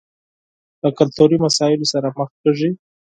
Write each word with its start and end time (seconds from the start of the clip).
له 0.81 0.89
کلتوري 0.97 1.37
مسايلو 1.45 1.85
سره 1.93 2.07
مخ 2.17 2.29
کېږي. 2.41 2.69